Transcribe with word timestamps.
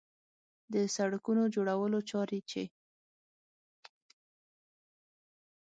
د 0.73 0.75
سړکونو 0.95 1.43
جوړولو 1.55 1.99
چارې 2.09 2.39
چې 2.49 2.63